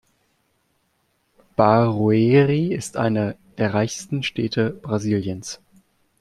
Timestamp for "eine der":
2.97-3.75